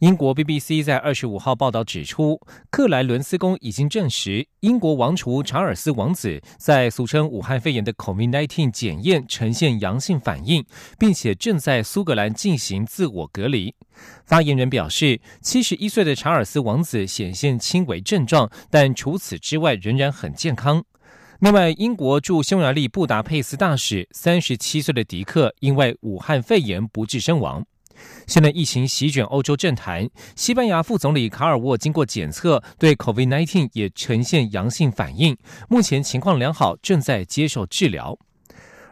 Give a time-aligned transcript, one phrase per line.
[0.00, 2.40] 英国 BBC 在二十五号报道指出，
[2.70, 10.64] 克莱伦斯宫已经证实，英国王储查尔斯王子在俗称武汉肺炎的 COVID-19 检验呈现阳性反应，
[10.98, 13.74] 并且正在苏格兰进行自我隔离。
[14.26, 20.84] 发言人表示，七十一岁的查尔斯王子显现轻微症状，但除此之外仍然很健康。
[21.40, 27.64] 另外，英国驻匈牙利布达佩斯大使三十七岁的迪克因为武汉肺炎不治身亡。
[28.26, 35.36] 现在疫情席卷欧洲政坛，西班牙副总理卡尔沃经过检测，对 COVID-19 也呈现阳性反应，
[35.68, 38.18] 目前情况良好，正在接受治疗。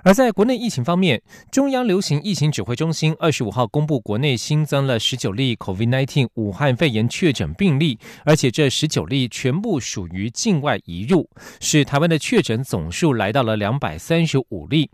[0.04, 1.22] 而在国内疫情方面，
[1.52, 14.90] 中央流行疫情指挥中心二十五号公布，国内新增了十九例 COVID-19 武汉肺炎确诊病例，而且这十九例全部属于境外移入，使台湾的确诊总数来到了两百三十五例。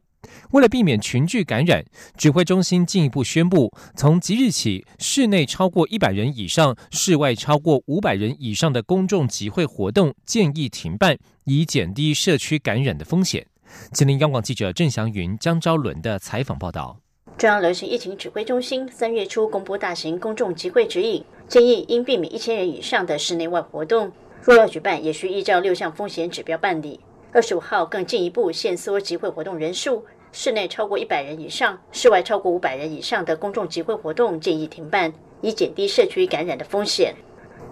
[0.50, 1.84] 为了避免群聚感染，
[2.16, 13.46] 指挥中心进一步宣布，从即日起，室内超过一百人以上、室外超过五百人以上的公众集会活动建议停办，以减低社区感染的风险。
[13.92, 16.98] 吉林央广记者郑祥云、江昭伦的采访报道。
[17.36, 24.10] 中央流行疫情指挥中心三月初公布大型公众集会指引，建议应避免一千人以上的室内外活动，
[24.42, 26.98] 若要举办，也需依照六项风险指标办理。
[27.30, 30.04] 二十五号更进一步限缩集会活动人数。
[30.32, 37.14] 室内超过一百人以上、室外超过五百人以上的公众集会活动建议停办，以减低社区感染的风险。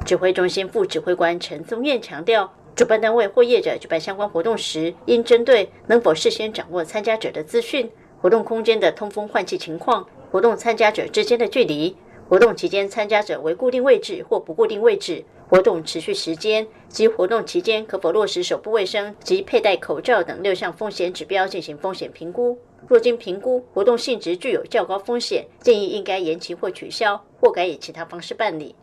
[0.05, 7.91] 指挥中心副指挥官陈宗彦强调，主办单位或业者举办相关活动时，应针对能否事先掌握参加者的资讯、
[8.21, 11.94] 活动空间的通风换气情况、活动参加者之间的距离、
[12.28, 15.25] 活动期间参加者为固定位置或不固定位置。
[15.49, 22.59] 活动持续时间及活动期间可否落实手部卫生及佩戴口罩等六项风险指标进行风险评估。
[22.89, 28.75] 若经评估活动性质具有较高风险，建议应该延期或取消，或改以其他方式办理。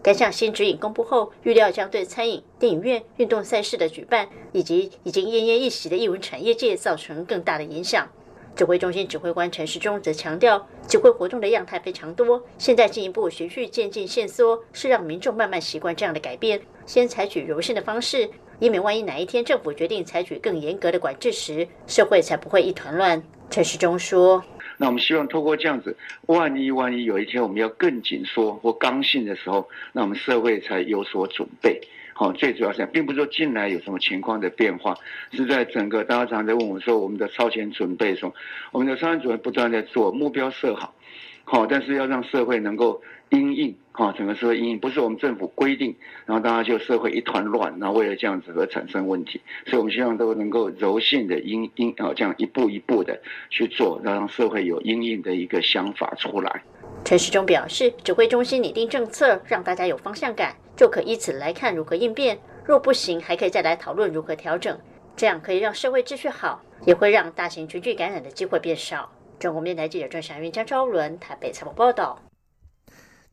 [0.00, 8.08] 该项新指引公布后，预料将对餐饮、电影院、运动赛事的举办以及已经奄奄一息的艺文产业界造成更大的影响。
[8.54, 18.28] 指挥中心指挥官陈时中则强调，指挥活动的样态非常多，现在进一步循序渐进限缩，是让民众慢慢习惯这样的改变，先采取柔性的方式，
[18.60, 23.22] 以免万一哪一天政府决定采取更严格的管制时，社会才不会一团乱。
[23.48, 24.42] 陈时中说
[24.76, 25.96] ：“那我们希望透过这样子，
[26.26, 31.80] 万一万一有一天我们要更紧缩或刚性的时候，那我们社会才有所准备。”
[32.14, 34.94] 好，最主要是并不是说进来有什么情况的变化，
[35.32, 38.34] 是在整个大家常在问我说我们的超前准备说，
[38.70, 40.94] 我们的超前准备不断在做，目标设好，
[41.44, 45.94] 好，但是要让社会能够因应，哈，整个社会因应，不是我们政府规定，
[46.24, 53.20] 然后大家就社会一团乱，然后为了这样子而产生问题，所以我们希望都能够柔性的因因啊，这样一步一步的
[53.50, 56.62] 去做，让社会有因应的一个想法出来。
[57.04, 62.38] 陈时中表示，指挥中心拟定政策，让大家有方向感，就可以此来看如何应变。
[62.64, 64.78] 若不行，还可以再来讨论如何调整，
[65.16, 69.10] 这样可以让社会秩序好，也会让大型群聚感染的机会变少。
[69.42, 72.16] 中国电台记者郑祥云、江昭伦台北采访报道。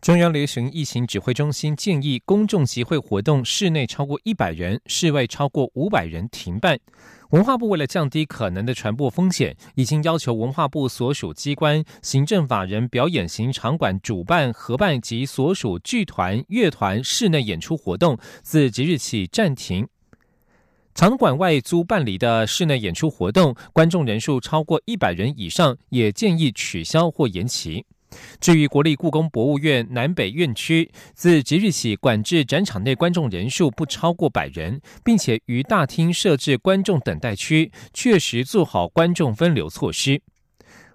[0.01, 6.79] 中央流行疫情指挥中心建议，公众集会活动室内超过一百人，室外超过五百人停办。
[7.29, 19.87] 文化部为了降低可能的传播风险，已经要求文化部所属机关、行政法人表演型场馆主办、合办及所属剧团、乐团室内演出活动，自即日起暂停。
[20.99, 27.85] 场馆外租办理的室内演出活动，观众人数超过一百人以上，也建议取消或延期。
[28.41, 40.21] 至于国立故宫博物院南北院区，自即日起管制展场内观众人数不超过百人，并且于大厅设置观众等待区，确实做好观众分流措施。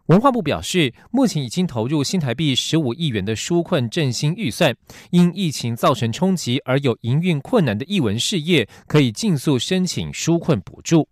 [0.09, 4.77] 文化部表示，目前已经投入新台币十五亿元的纾困振兴预算，
[5.11, 11.09] 因疫情造成冲击而有营运困难的艺文事业，可以尽速申请纾困补助。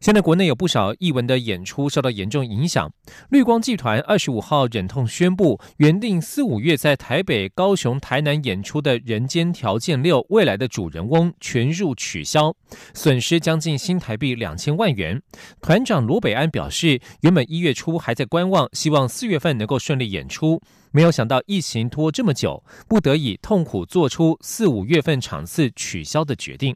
[0.00, 2.90] 现在国内有不少艺文的演出受到严重影响。
[3.28, 12.54] 绿光剧团二十五号忍痛宣布，原定四五月在台北、高雄、台南演出的《人间条件六》未来的主人翁全数取消，
[12.94, 15.20] 损失将近新台币两千万元。
[15.60, 20.62] 团长罗北安表示，原本一月初还在观望，希望四月份能够顺利演出，
[20.92, 26.74] 没有想到疫情拖这么久，不得已痛苦做出四五月份场次取消的决定。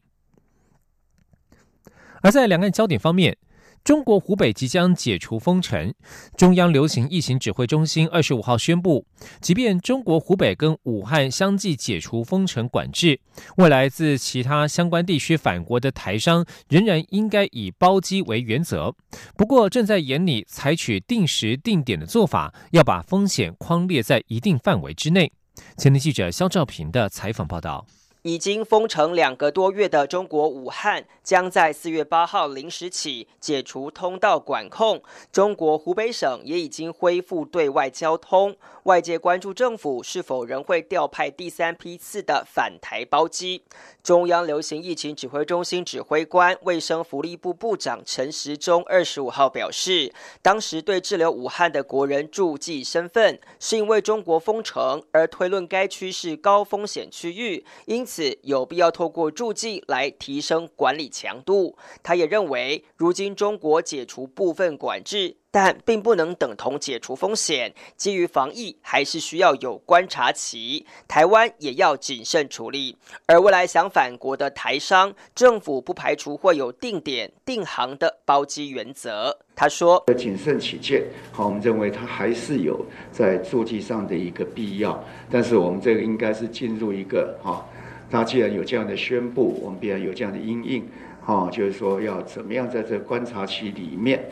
[2.25, 3.37] 而在两岸焦点方面。
[3.85, 5.93] 中国湖北即将解除封城，
[6.39, 9.05] 中央流行疫情指挥中心二十五号宣布，
[9.43, 13.21] 即便中国湖北跟武汉相继解除封城管制，
[13.59, 18.95] 未来自其他相关地区返国的台商仍然应该以包机为原则。
[19.37, 25.31] 不过，正在眼里采取定时定点的做法，要把风险框列在一定范围之内。
[25.77, 27.87] 前天记者肖兆平的采访报道。
[28.25, 35.03] 已经封城两个多月的中国武汉，将在四月八号零时起解除通道管控。
[35.31, 38.57] 中国湖北省也已经恢复对外交通。
[38.85, 43.63] 外界关注政府是否仍会调派第三批次的返台包机。
[44.03, 50.11] 中央流行疫情指挥中心指挥官、卫生福利部部长陈时中二十五号表示，
[50.41, 61.77] 当时对滞留武汉的国人注记身份，是因为中国封城而推论该区是高风险区域，因此有必要透过注记来提升管理强度。
[62.03, 65.37] 他也认为，如今中国解除部分管制。
[65.55, 72.99] 但并不能等同解除风险，基于防疫还是需要有观察期，台湾也要谨慎处理。
[73.27, 79.39] 而未来想返国的台商，政府不排除会有定点定航的包机原则。
[79.55, 87.65] 他说：“谨慎起见，好，我们认为它还是有在注记上的一个必要，但是我们这个应该是进入一个哈，
[88.11, 90.85] 他既然有这样的宣布，我们必然有这样的应应，
[91.21, 94.25] 哈，就是说要怎么样在这观察期里面。”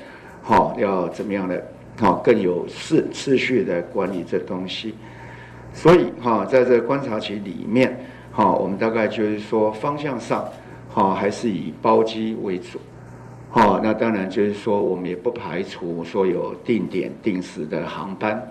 [0.45, 1.65] 哈，要怎么样的？
[2.01, 4.93] 哈，更有次次序的管理这东西。
[5.73, 7.97] 所以，哈，在这观察期里面，
[8.33, 10.45] 哈，我们大概就是说方向上，
[10.91, 12.81] 哈，还是以包机为主。
[13.51, 18.51] 好，那当然就是说，我们也不排除说有定点定时的航班。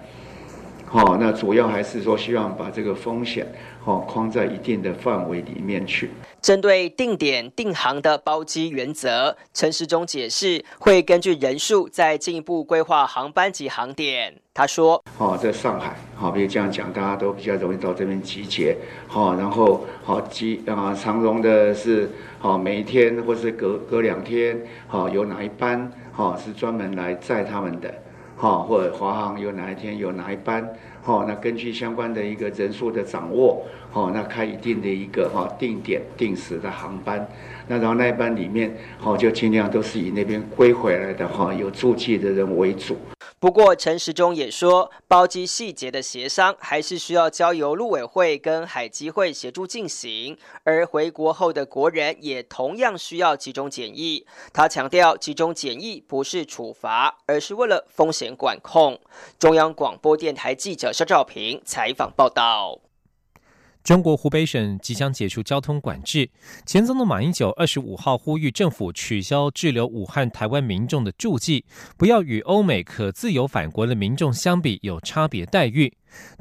[0.91, 3.47] 好，那主要还是说希望把这个风险，
[3.79, 6.09] 好，框在一定的范围里面去。
[6.41, 14.35] 针对定点定航的包机原则，陈时中解释会根据人数再进一步规划航班及航点。
[14.53, 18.75] 他说：“好，在上海，好，比如这样讲，大家都比较容易到这边集结。
[19.07, 27.89] 好，然后好机啊，长荣的是好每一天或是隔隔两天，好有哪一班好是专门来载他们的。”
[28.41, 30.67] 好，或者华航有哪一天有哪一班，
[31.03, 37.23] 好，那根据相关的一个人数的掌握，好，那开一定的一个哈定点定时的航班，
[37.67, 42.97] 那然后那一班里面，好就尽量都是以那边归回来的哈有住记的人为主。
[43.41, 54.27] 不过，陈时中也说，包机细节的协商还是需要交由陆委会跟海基会协助进行，而回国后的国人也同样需要集中检疫。
[54.53, 59.01] 他强调，集中检疫不是处罚，而是为了风险管控。
[59.39, 62.90] 中央广播电台记者肖照平采访报道。
[63.83, 66.29] 中国湖北省即将解除交通管制，
[66.67, 71.65] 前总统马英九二十五号呼吁政府取消滞留武汉台湾民众的住记，
[71.97, 75.91] 不要与欧美可自由返国的民众相比有差别待遇。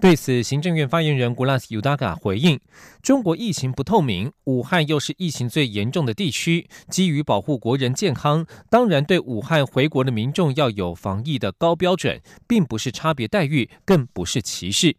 [0.01, 2.61] 对此，行政院发言人古拉斯尤达嘎回应：
[3.03, 14.97] 中国疫情不透明，武汉又是疫情最严重的地区，基于保护国人健康，当然对武汉回国的民众要有防疫的高标准，并不是差别待遇，更不是歧视。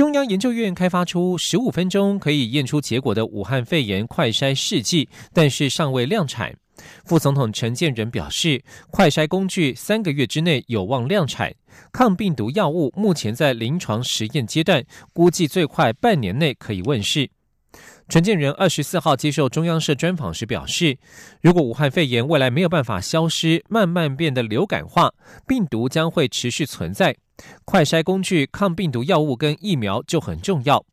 [0.00, 6.56] 中央研究院开发出十五分钟可以验出结果的武汉肺炎快筛试剂，但是尚未量产。
[7.04, 11.54] 副总统陈建仁表示，快筛工具三个月之内有望量产。
[11.92, 14.82] 抗病毒药物目前在临床实验阶段，
[15.12, 17.28] 估计最快半年内可以问世。
[18.10, 20.98] 陈建仁二十四号接受中央社专访时表示，
[21.40, 25.14] 如果武汉肺炎未来没有办法消失，慢慢变得流感化，
[25.46, 27.16] 病毒将会持续存在。
[27.64, 30.84] 快筛工具、抗病毒药物跟疫苗就很重要。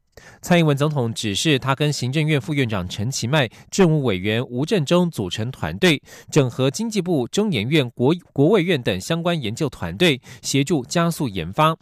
[0.44, 6.00] 蔡英文总统指示他跟行政院副院长陈其迈、政务委员吴振中组成团队，
[6.32, 11.76] 整合经济部、中研院、国国卫院等相关研究团队，协助加速研发。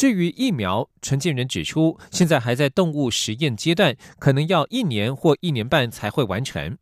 [0.00, 6.78] 至于疫苗，陈建仁指出，现在还在动物实验阶段，可能要一年或一年半才会完成。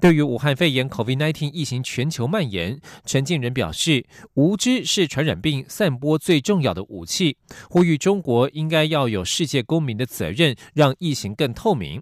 [0.00, 7.36] 对于武汉肺炎 （COVID-19） 疫情全球蔓延，陈建仁表示，无知是传染病散播最重要的武器，
[7.68, 12.00] 呼吁中国应该要有世界公民的责任，让疫情更透明。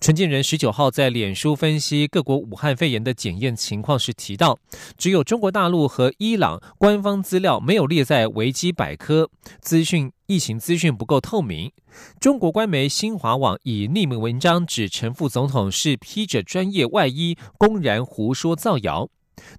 [0.00, 4.58] 陈建仁十九号在脸书分析各国武汉肺炎的检验情况时提到，
[4.96, 9.28] 只有中国大陆和伊朗官方资料没有列在维基百科，
[9.60, 11.70] 资讯疫情资讯不够透明。
[12.18, 19.06] 中国官媒新华网以匿名文章指陈副总统是披着专业外衣，公然胡说造谣。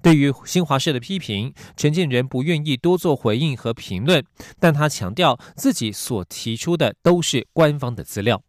[0.02, 4.26] 对于新华社的批评，陈建仁不愿意多做回应和评论，
[4.60, 8.42] 但他强调自己所提出的都是官方的资料。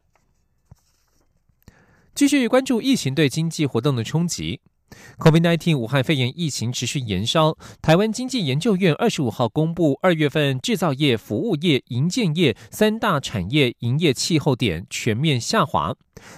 [2.15, 4.61] 继续关注疫情对经济活动的冲击。
[5.19, 15.95] COVID-19 武汉肺炎疫情持续延烧，台湾经济研究院二十五号公布二月份制造业、服务业、营建业三大产业营业气候点全面下滑。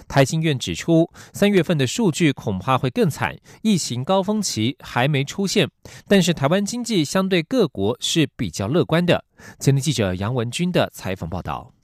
[0.07, 5.69] 台经院指出，三月份的数据恐怕会更惨，疫情高峰期还没出现，
[6.07, 9.25] 但是台湾经济相对各国是比较乐观的。
[9.59, 11.74] 前天记者杨文军的采访报道。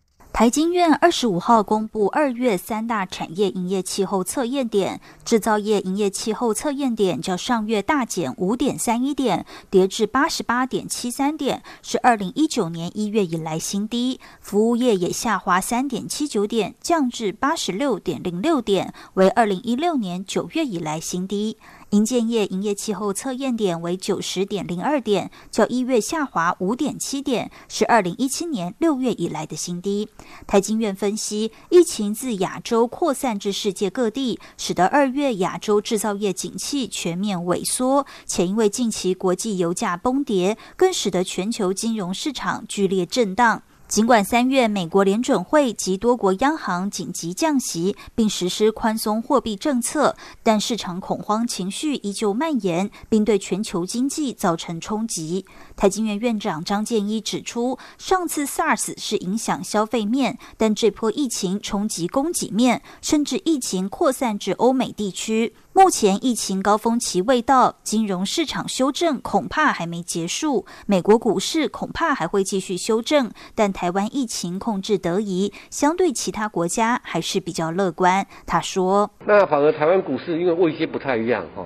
[0.42, 14.20] 台经院二十五号公布二月三大产业营业气候测验点，制造业营业气候测验点较上月大减五点三一点，跌至八十八点七三点，是二零一九年一月以来新低。
[14.40, 21.56] 服务业也下滑三点七九点，降至八十六点零六点，为二零一六年九月以来新低。
[21.92, 30.08] 营建业营业气候测验点为九十点零二点，较一月下滑五点七点，是二零一七年六月以来的新低。
[30.48, 43.64] 台经院分析，疫情自亚洲扩散至世界各地，使得二月亚洲制造业景气全面萎缩，且因为近期国际油价崩跌，更使得全球金融市场剧烈震荡。
[43.92, 55.46] 尽管三月美国联准会及多国央行紧急降息，并实施宽松货币政策，但市场恐慌情绪依旧蔓延，并对全球经济造成冲击。
[55.76, 65.54] 台经院院长张建一指出，上次 SARS 是影响消费面，但这波疫情冲击供给面，甚至疫情扩散至欧美地区。
[65.74, 78.28] 目前疫情高峰期未到，金融市场修正恐怕还没结束，美国股市恐怕还会继续修正，但台湾疫情控制得宜，相对其他国家还是比较乐观。
[78.46, 81.66] 他说：“那反而台湾股市因为位阶不太一样哈，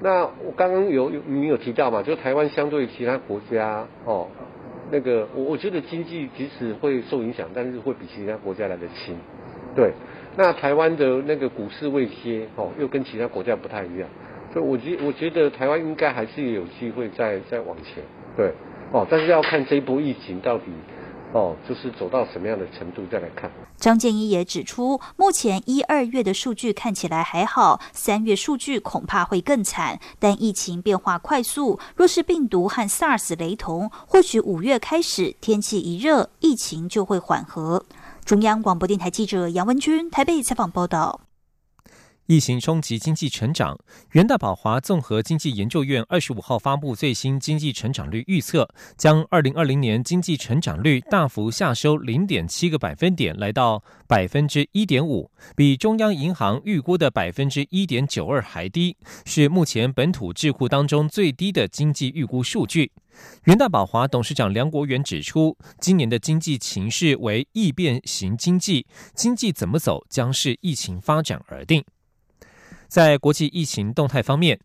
[0.00, 4.28] 那我刚刚有有你有提到嘛，就台湾相对其他国家哦，
[4.92, 9.16] 那个我我觉得经济即使会受影响，但是会比其他国家来的轻，
[9.74, 9.92] 对。”
[10.36, 14.08] 那台湾的那个股市未歇哦，又跟其他国家不太一样，
[14.52, 18.02] 所以我觉我觉得台湾应该还是有机会再再往前，
[18.36, 18.52] 对，
[18.92, 20.64] 哦，但是要看这一波疫情到底
[21.34, 23.50] 哦，就是走到什么样的程度再来看。
[23.76, 29.98] 张建一也指出，目前一二月的数据看起来还好，三月数据恐怕会更惨。
[30.18, 37.84] 但疫情变化快速，若是病毒和 SARS 雷同，或许五月开始天气一热，疫情就会缓和。
[38.24, 41.21] 中央广播电台记者杨文君台北采访报道：
[42.26, 43.76] 疫情冲击经济成长，
[44.12, 62.92] 元大宝华综合经济研究院二十五号发布最新经济成长率预测，将二零二零年经济成长率大幅下收零点七个百分点，来到百分之一点五，比中央银行预估的百分之一点九二还低，是目前本土智库当中最低的经济预估数据。
[63.44, 71.84] 元大宝华董事长梁国元指出，今年的经济情势为易变型经济，经济怎么走将视疫情发展而定。
[72.92, 74.60] 在国际疫情动态方面，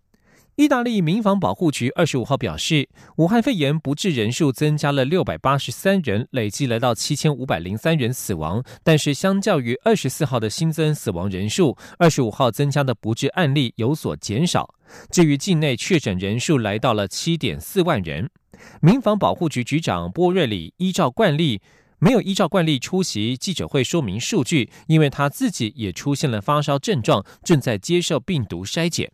[0.57, 8.61] 意大利民防保护局二十五号表示，武汉肺炎不治人数增加了六百八十三人，累计来到七千五百零三人死亡。
[8.83, 14.75] 但是，相较于二十四号的新增死亡人数，二十五号增加的不治案例有所减少。
[15.09, 18.29] 至于境内确诊人数来到了七点四万人，
[18.81, 21.61] 民防保护局局长波瑞里依照惯例
[21.99, 29.11] 没有依照惯例出席记者会说明数据，因为他自己也出现了发烧症状，正在接受病毒筛检。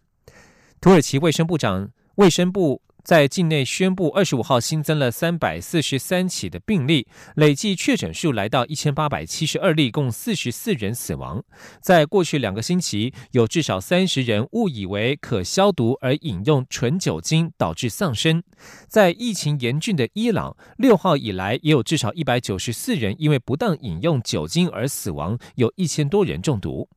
[0.81, 2.81] 土耳其卫生部长卫生部。
[3.03, 7.05] 在境内宣布，二十五号新增了三百四十三起的病例，
[7.35, 11.43] 累计确诊数来到一千八百七十二例，共四十四人死亡。
[11.81, 18.41] 在过去两个星期，有至少三十人误以为可消毒而饮用纯酒精，导致丧生。
[18.87, 26.87] 在疫情严峻的伊朗，六号以来也有至少一百九十四人因为不当饮用酒精而死亡，有一千多人中毒。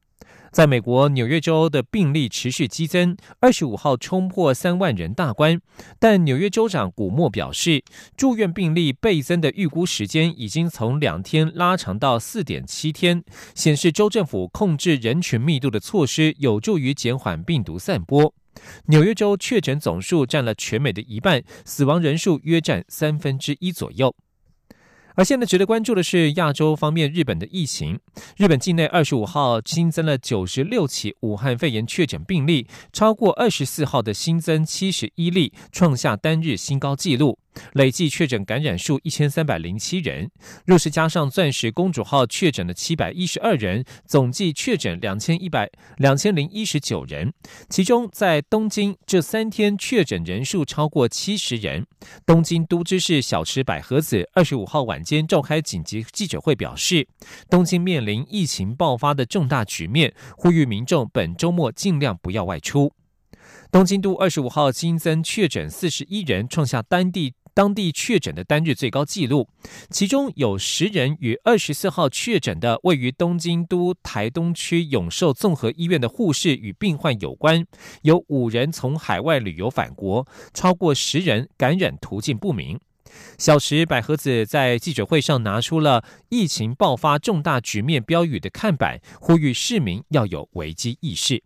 [0.56, 5.60] 在美国纽约州的病例持续激增，二十五号冲破三万人大关。
[5.98, 7.84] 但纽约州长古默表示，
[8.16, 13.22] 住院病例倍增的预估时间已经从两天拉长到四点七天，
[13.54, 18.32] 显示州政府控制人群密度的措施有助于减缓病毒散播。
[18.86, 24.16] 纽约州确诊总数占了全美的一半，死亡人数约占三分之一左右。
[25.16, 27.98] 而现在值得关注的是亚洲方面，日本的疫情。
[28.36, 37.38] 日本境内二十五号新增了九十六起武汉肺炎确诊病例，超过二十四号的新增七十一例，创下单日新高纪录。
[37.72, 40.30] 累计确诊感染数一千三百零七人。
[40.64, 47.32] 若是加上钻石公主号确诊的七百一十二人，总计确诊两千一百两千零一十九人。
[47.68, 51.86] 其中在东京这三天确诊人数超过七十人。
[52.24, 57.08] 东京都知事小池百合子二十五号晚间召开紧急记者会，表示
[57.50, 62.92] 东京面临疫情爆发的重大局面，呼吁民众本周末尽量不要外出。
[63.70, 69.48] 东京都二十五号新增确诊四十一人，创下当地当地确诊的单日最高纪录。
[69.88, 77.64] 其中有十人与二十四号确诊的位于东京都台东区永寿综合医院的护士与病患有关。
[78.02, 82.78] 有五人从海外旅游返国，超过十人感染途径不明。
[83.38, 91.42] 小池百合子在记者会上拿出了“疫情爆发重大局面”标语的看板，呼吁市民要有危机意识。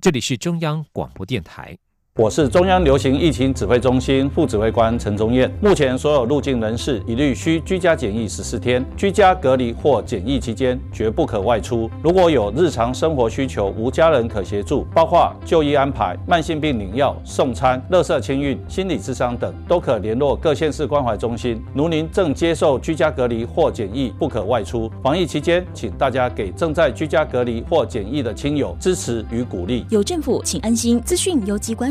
[0.00, 1.76] 这里是中央广播电台。
[2.18, 5.50] 我是中央流行疫情指挥中心副指挥官陈宗彦。
[5.62, 11.90] 目前所有入境人士一律需居家检疫十四天，居家隔离或检疫期间绝不可外出。
[12.02, 21.64] 如果有日常生活需求，无家人可协助，包括就医安排、慢性病领药、送餐、垃圾清运、心理咨商等，都可联络各县市关怀中心。
[21.72, 24.92] 如您正接受居家隔离或检疫，不可外出。
[25.02, 29.86] 防疫期间，请大家给正在居家隔离或检疫的亲友支持与鼓励。
[29.88, 31.00] 有政府，请安心。
[31.00, 31.90] 资讯由机关。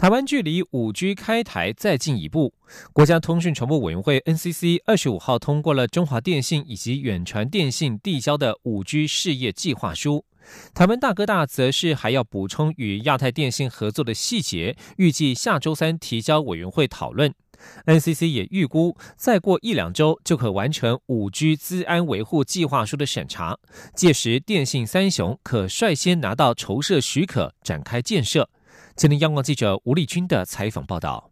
[0.00, 2.54] 台湾距离五 G 开台再进一步，
[2.94, 10.24] 国家通讯传播委员会 NCC 二十五号通过了中华电信以及远传电信递交的五 G 事业计划书。
[10.72, 17.34] 台湾大哥大则是还要补充与亚太电信合作的细节，预计下周三提交委员会讨论。
[17.84, 23.58] NCC 也预估再过一两周就可完成五 G 资安维护计划书的审查，
[23.94, 28.48] 届时电信三雄可率先拿到筹设许可，展开建设。
[29.00, 31.29] 森林央广记者吴丽君的采访报道。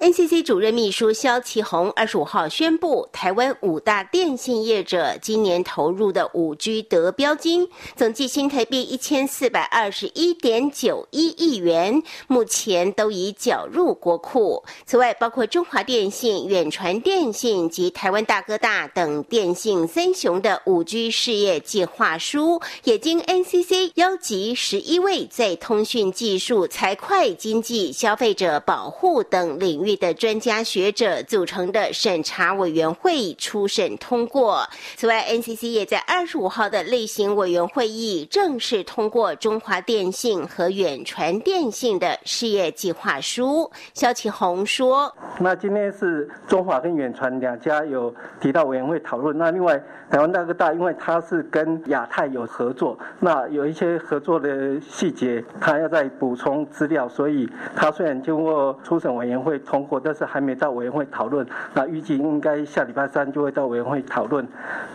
[0.00, 14.64] NCC 主任秘书肖其宏二十五号宣布，台湾五大电信业者今年投入的五 G 得标金总计新台币一千四百二十一点九一亿元，目前都已缴入国库。
[14.86, 29.73] 此外，包括中华电信、远传电信及台湾大哥大等电信三雄的五 G 事业计划书，也经 NCC 邀集十一位在通讯技术、财会、经济、消费者保护等领。
[29.74, 34.64] 领域的专家学者组成的审查委员会初审通过。
[34.94, 43.68] 此外，NCC 也在二十五号的例行委员会议正式通过中华电信和远传电信的事业计划书。
[43.94, 49.36] 肖启宏说：“那今天是中华跟远传两家有提到委员会讨论。
[49.36, 49.76] 那另外
[50.08, 61.46] 台湾大哥大，因为它是跟亚太有合作，那有一些合作的细节，他要再补充资料，所以他虽然经过初审委员会。”通过，但是还没到委员会讨论。
[61.72, 64.46] 那预计应该下礼拜三就会到委员会讨论。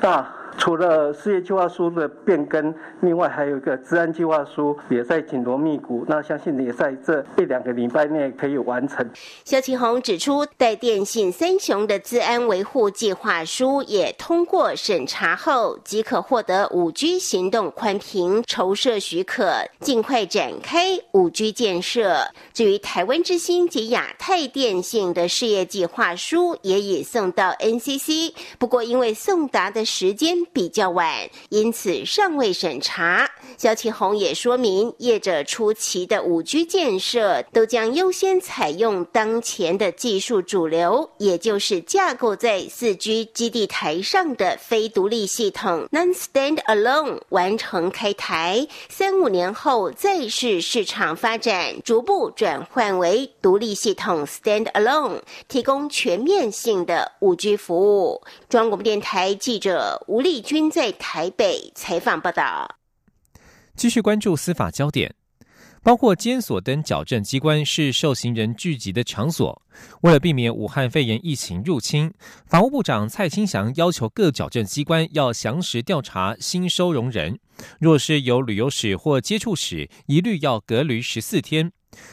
[0.01, 0.25] 那。
[0.57, 6.05] 除了事业计划书的变更，另外还有一个治安计划书也在紧锣密鼓。
[6.07, 9.07] 那相信也在这一两个礼拜内可以完成。
[9.45, 22.27] 肖启宏指出，待电信三雄的治安维护计划书也通过审查后，即可获得五 G 行动宽频筹设许可，尽快展开五 G 建设。
[22.53, 30.38] 至于台湾之星及亚太电信的事业计划书，也已送到 NCC，不过因为送达的时间。
[30.45, 33.29] 比较晚，因此尚未审查。
[33.57, 48.67] 肖启宏也说明，业者初期的五 G 建设都将优先采用当前的技术主流，也就是架构在四 G 基地台上的非独立系统 （Non-Stand-Alone） 完成开台。
[48.87, 58.21] 三五年后再是市场发展，逐步转换为独立系统 （Stand-Alone），提供全面性的五 G 服务。
[58.47, 60.28] 中央广播电台记者吴丽。
[60.39, 62.77] 军在台北采访报道。
[63.75, 65.15] 继续关注司法焦点，
[65.81, 69.61] 包括监所等矫正机关是受刑人聚集的场所。
[70.01, 72.13] 为了避免武汉肺炎疫情入侵，
[72.45, 77.39] 法务部长蔡清祥要求各矫正机关要详实调查新收容人，
[77.79, 81.71] 若是有旅游史或接触史，一律要隔离十四天。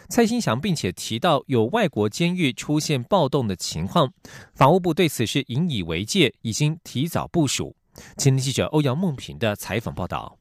[0.09, 4.13] 蔡新祥并且提到有外国监狱出现暴动的情况，
[4.55, 7.77] 法务部对此是引以为戒，已经提早部署。
[8.17, 10.39] 前天记者欧阳梦平的采访报道。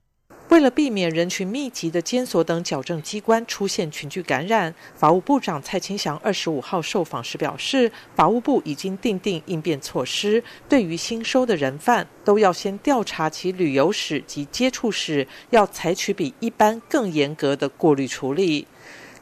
[0.49, 18.67] 为了避免人群密集的监所等矫正机关出现群聚感染，法务部长蔡清祥二十五号受访时表示，法务部已经订定应变措施，对于新收的人犯，都要先调查其旅游史及接触史，要采取比一般更严格的过滤处理。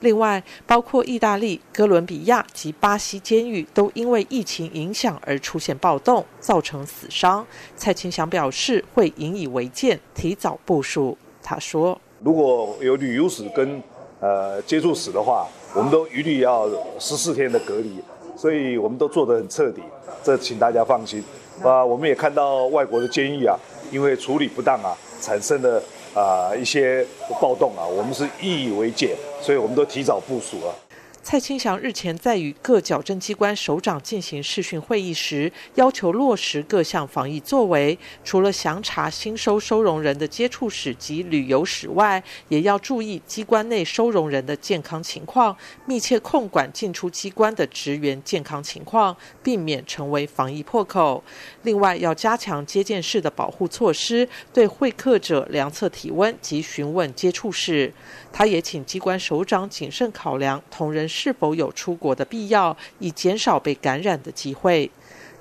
[0.03, 7.43] 另外，包括意大利、哥伦比亚及巴西监狱都因为疫情影响而出现暴动，造成死伤。
[7.77, 11.17] 蔡清祥表示会引以为戒，提早部署。
[11.41, 13.81] 他说：“如果有旅游史跟
[14.19, 17.95] 呃接触史的话，我们都一律要十四天的隔离，
[18.35, 19.81] 所以我们都做得很彻底，
[20.21, 21.23] 这请大家放心。
[21.63, 23.57] 啊，我们也看到外国的监狱啊，
[23.89, 25.81] 因为处理不当啊，产生了。”
[26.13, 27.05] 啊，一些
[27.41, 30.75] 暴动啊，我们是引以为戒，所以我们都提早部署了。
[31.23, 45.55] 蔡清祥日前在与各矫正机关首长进行视讯会议时，要求落实各项防疫作为，除了详查新收收容人的接触史及旅游史外，也要注意机关内收容人的健康情况，
[45.85, 51.23] 密切控管进出机关的职员健康情况，避免成为防疫破口。
[51.61, 57.93] 另外，要加强接见室的保护措施，对会客者量测体温及询问接触史。
[58.33, 64.89] 他也请机关首长谨慎考量同仁是否有出国的必要，以减少被感染的机会。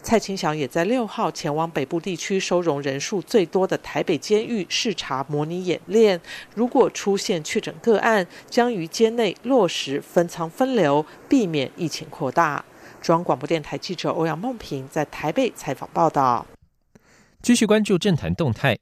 [0.03, 6.21] 蔡清祥也在六号前往北部地区收容人数最多的台北监狱视察模拟演练。
[6.55, 12.63] 如果出现确诊个案，将于监内落实分仓分流，避免疫情扩大。
[13.01, 16.45] 中央广播电台记者欧阳梦平在台北采访报道。
[17.41, 18.77] 继续关注政坛动态。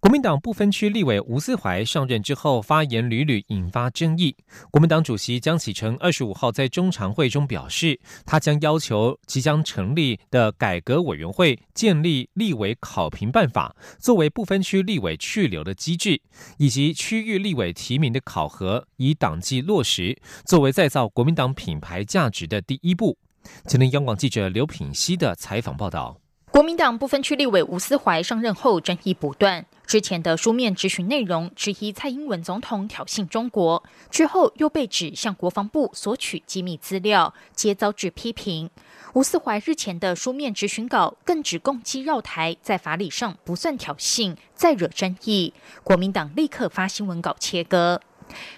[0.00, 4.34] 国民党不分区立委吴思怀上任之后发言屡屡引发争议。
[4.70, 16.22] 国民党主席江启臣二十五号在中常会中表示，他将要求即将成立的改革委员会建立立委考评办法，作为不分区立委去留的机制，
[16.56, 23.18] 以及区域立委提名的考核，以党纪落实，作为再造国民党品牌价值的第一步。
[23.66, 26.16] 今天央广记者刘品熙的采访报道。
[26.50, 29.64] 国民党不分区立委吴思怀上任后争议不断。
[29.90, 38.70] 之前的书面质询内容质疑蔡英文总统挑衅中国，之后又被指向国防部索取机密资料，皆遭致批评。
[39.14, 45.52] 吴思怀日前的书面质询稿更指攻击绕台，在法理上不算挑衅，再惹争议。
[45.82, 48.00] 国民党立刻发新闻稿切割。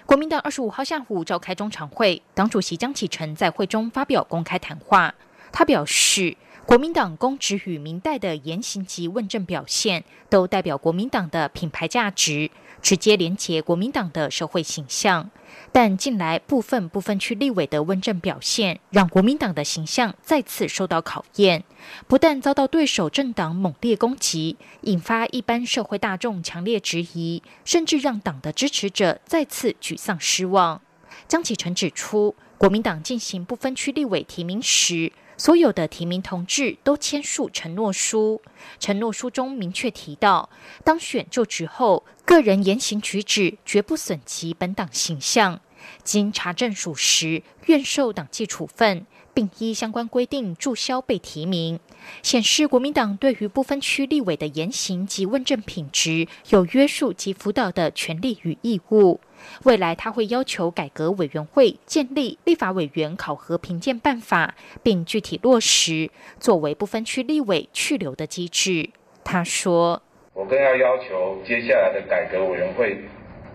[0.05, 5.15] 国民党二十五号下午召开中常会，党主席江启臣在会中发表公开谈话，
[5.51, 6.37] 他表示。
[6.65, 12.49] 国民党公职与明代的言行及问政表现，都代表国民党的品牌价值，
[12.81, 15.29] 直接连结国民党的社会形象。
[15.73, 21.65] 但近来部分不分区立委的问政表现，让国民党的形象再次受到考验，
[22.07, 30.81] 不但遭到对手政党猛烈攻击，引发一般社会大众强烈质疑，甚至让党的支持者再次沮丧失望。
[31.27, 38.41] 江启臣指出，国民党进行不分区立委提名时，所有的提名同志都签署承诺书，
[38.79, 40.49] 承诺书中明确提到，
[40.83, 45.59] 当选就职后，个人言行举止绝不损及本党形象，
[46.03, 51.79] 经查证属实，愿受党纪处分，并依相关规定注销被提名，
[52.21, 59.19] 显示国民党对于不分区立委的言行及问政品质有约束及辅导的权利与义务。
[59.63, 68.89] 未来他会要求改革委员会建立立法委员考核评鉴办法，并具体落实作为不分区立委去留的机制。
[69.23, 70.01] 他说
[70.33, 72.97] ：“我更要要求接下来的改革委员会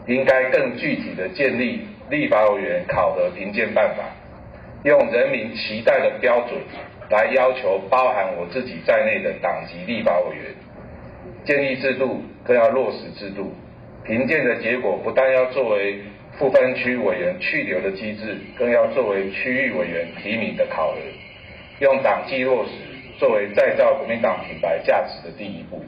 [0.07, 1.81] 应该更具体的建立
[2.11, 4.05] 立法委员考核评鉴办法，
[4.85, 6.61] 用人民期待的标准
[7.11, 10.55] 来要求包含我自己在内的党籍立法委员，
[11.45, 13.53] 建立制度更要落实制度。”
[14.07, 16.01] 评鉴的结果不但要作为
[16.39, 20.99] 副分区委员去留的机制，更要作为区域委员提名的考核，
[21.81, 22.71] 用党纪落实
[23.19, 25.85] 作为再造国民党品牌价值的第一步。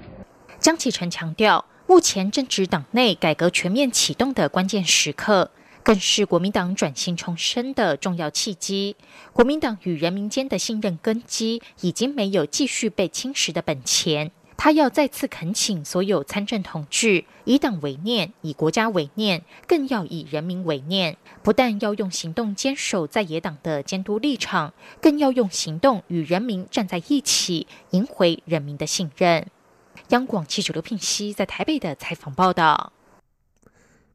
[0.59, 5.51] 江启臣强调，目前正值党内改革全面启动的关键时刻，
[5.83, 8.97] 更是国民党转型重生的重要契机。
[9.33, 14.31] 国民党与人民间的信任根基已经没有继续被侵蚀的本钱。
[14.57, 21.17] 他要再次恳请所有参政同志，以党为念，以国家为念，更要以人民为念。
[21.43, 29.47] 不但要用行动坚守在野党的监督立场，更要用行动与人民站在一起，赢回人民的信任。
[30.09, 32.93] 央广记者刘聘熙在台北的采访报道。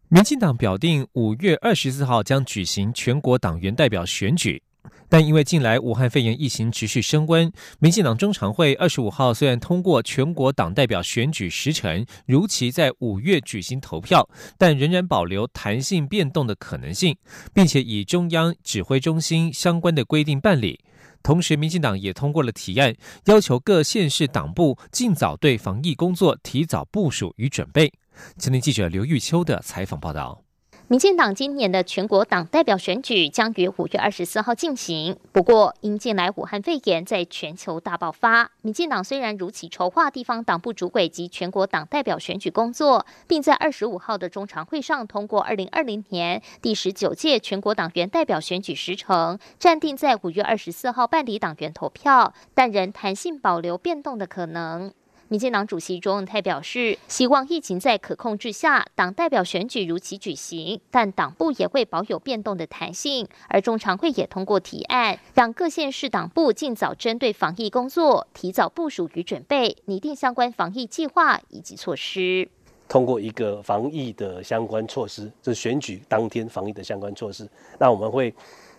[0.07, 4.61] 民进党表定五月二十四号将举行全国党员代表选举，
[5.09, 17.17] 但因为近来武汉肺炎疫情持续升温，民进党中常会二十五号虽然通过全国党代表选举时程如期在五月举行投票，但仍然保留弹性变动的可能性，
[17.51, 20.79] 并且以中央指挥中心相关的规定办理。
[21.25, 27.91] 同时，民进党也通过了提案，要求各县市党部尽早对防疫工作提早部署与准备。
[28.37, 30.44] 前天记者刘玉秋的采访报道。
[30.87, 35.17] 民进党今年的全国党代表选举将于五月二十四号进行。
[35.31, 54.93] 不过，因近来武汉肺炎在全球大爆发，民进党虽然如期筹划地方党部主委及全国党代表选举工作，并在二十五号的中常会上通过二零二零年第十九届全国党员代表选举时程，暂定在五月二十四号办理党员投票，但仍弹性保留变动的可能。
[55.27, 63.27] 民进党主席卓永泰表示，希望疫情在可控制下，党代表选举如期举行，但党部也会保有变动的弹性。
[63.49, 72.47] 而中常会也通过提案，让各县市党部尽早针对防疫工作提早部署与准备，拟定相关防疫计划以及措施。
[72.87, 77.49] 通过一个防疫的相关措施，就是选举当天防疫的相关措施。
[77.79, 78.31] 那我们会，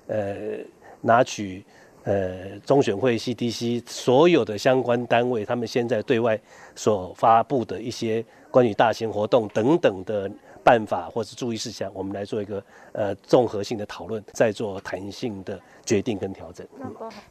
[0.07, 0.59] 呃，
[1.01, 1.65] 拿取。
[2.07, 6.41] 呃，中选会、CDC 所有的相关单位，他们现在对外
[6.77, 10.31] 所发布的一些关于大型活动等等的
[10.63, 16.65] 办法或是注意事项，我们来做一个呃综合性的讨论，再做弹性的决定跟调整。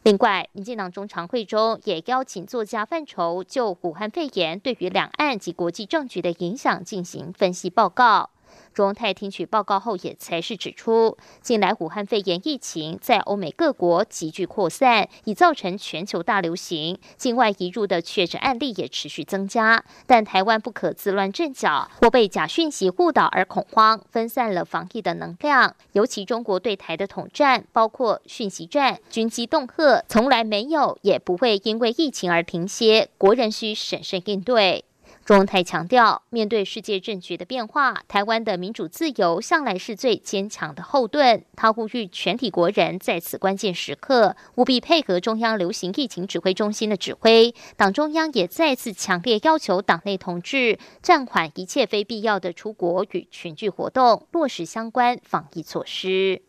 [0.03, 8.29] 另外，民进党中常会中也邀请作家范畴就武汉肺炎对于两岸及国际政局的影响进行分析报告。
[8.73, 19.83] 中泰听取报告后，也才是指出，近来武汉肺炎疫情在欧美各国急剧扩散，已造成全球大流行，境外移入的确诊案例也持续增加。
[20.05, 25.75] 但台湾不可自乱阵脚，或被假讯息误导而恐慌，分散了防疫的能量。
[25.93, 33.09] 尤其中国对台的统战，包括讯息战、军机恫吓，从来没有也不会因为疫情而停歇。
[33.17, 34.83] 国人需审慎应对。
[35.25, 41.43] 中台强调，面对世界政局的变化，台湾的民主自由向来是最坚强的后盾。
[41.55, 47.55] 他呼吁全体国人在此关键时刻务必配合中央流行疫情指挥中心的指挥。
[47.75, 56.43] 党中央也再次强烈要求党内同志暂缓一切非必要的出国与群聚活动，落实相关防疫措施。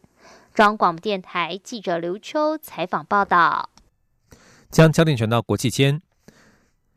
[0.53, 3.71] 中央广播电台记者刘秋采访报道。
[4.71, 6.03] 将焦点转到国际间。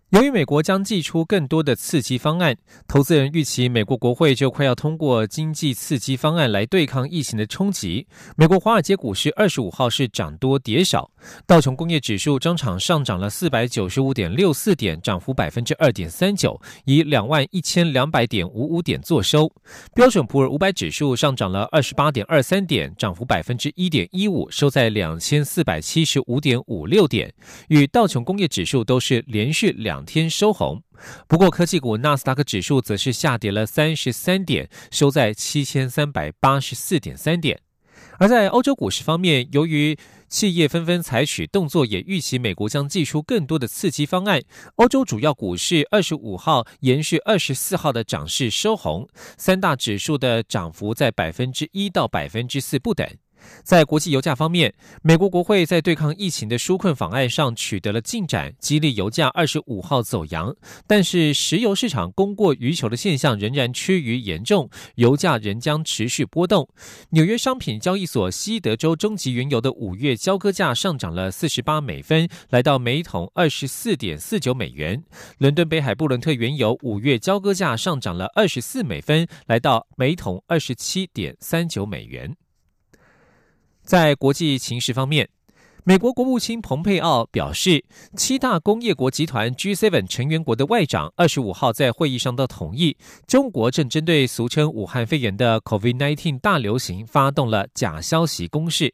[0.10, 8.08] 由于美国将寄出更多的刺激方案，投资人预期美国国会就快要通过经济刺激方案来对抗疫情的冲击。
[8.36, 11.12] 美国华尔街股市二十五号是涨多跌少，
[11.46, 19.48] 道琼工业指数当场上涨了四百九十五点六四点，涨幅百分之二点三九，以两万一千两百点五五点作收。
[19.94, 27.32] 标准普尔五百指数上涨了二十八点二三点，涨幅百分之一点一五，收在两千四百七十五点五六点，
[27.68, 29.99] 与道琼工业指数都是连续两。
[30.00, 30.82] 两天收红，
[31.28, 37.60] 不过科技股纳斯达克指数则是下跌了三十三点，收在七千三百八十四点三点。
[38.18, 39.98] 而在欧洲股市方面，由于
[40.30, 44.42] 企业纷纷采取动作，也预期美国将祭出更多的刺激方案。
[44.76, 49.06] 欧洲主要股市二十五号延续二十四号的涨势收红，
[49.38, 53.06] 三大指数的涨幅在百分之一到百分之四不等。
[53.64, 60.56] 在国际油价方面，美国国会在对抗疫情的纾困法案上取得了进展，激励油价二十五号走阳。
[60.88, 66.68] 但是，石油市场供过于求的现象仍然趋于严重，油价仍将持续波动。
[67.10, 75.02] 纽约商品交易所西德州中级原油的五月交割价上涨了四十八美分，来到每桶二十四点四九美元。
[75.38, 82.36] 伦敦北海布伦特原油五月交割价上涨了二十四美分，来到每桶二十七点三九美元。
[83.90, 85.28] 在国际情势方面，
[85.84, 87.84] 美国国务卿蓬佩奥表示，
[88.16, 98.94] 七大工业国集团 G7 成员国的外长二十五号在会议上都同意，中国正针对俗称武汉肺炎的 COVID-19 大流行发动了假消息攻势。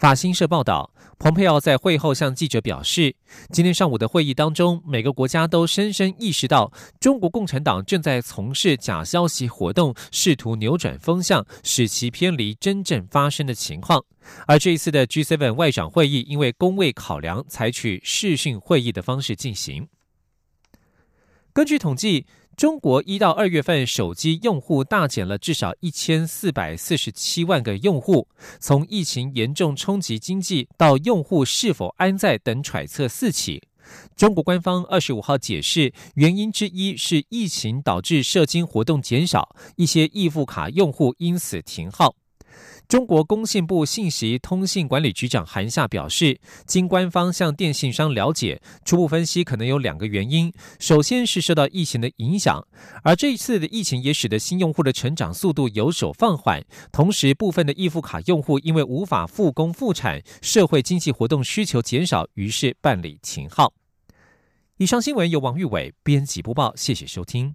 [0.00, 0.90] 法新社报道。
[1.18, 3.14] 蓬佩奥在会后向记者表示，
[3.50, 14.02] 今天上午的会议当中，每个国家都深深意识到中国共产党正在从事假消息活动，试图扭转风向，使其偏离真正发生的情况。
[14.46, 19.86] 而这一次的 G7 外长会议，因为工位考量，采取视讯会议的方式进行。
[21.52, 22.24] 根据统计。
[22.60, 28.28] 中国一到二月份手机用户大减了至少一千四百四十七万个用户。
[28.58, 33.62] 从疫情严重冲击经济到用户是否安在等揣测四起。
[34.14, 42.14] 中国官方二十五号解释，原因之一是疫情导致社金活动减少，一些易付卡用户因此停号。
[42.90, 50.52] 中国工信部信息通信管理局长韩夏表示，经官方向电信商了解，初步分析可能有两个原因。
[50.80, 52.66] 首先是受到疫情的影响，
[53.04, 56.64] 而这一次的疫情也使得新用户的成长速度有所放缓。
[56.90, 63.72] 同时，部分的易付卡用户因为无法复工复产，社会经济活动需求减少，于是办理停号。
[64.78, 67.54] 以上新闻由王玉伟编辑播报，谢谢收听。